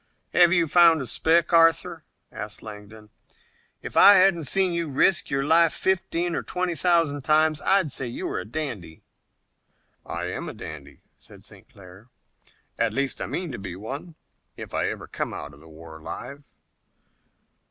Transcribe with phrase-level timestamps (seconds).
[0.33, 3.11] "Have you found a speck, Arthur?" asked Langdon.
[3.83, 8.07] "If I hadn't seen you risk your life fifteen or twenty thousand times I'd say
[8.07, 9.03] you're a dandy."
[10.03, 11.69] "I am a dandy," said St.
[11.69, 12.09] Clair.
[12.79, 14.15] "At least, I mean to be one,
[14.57, 16.47] if I come out of the war alive."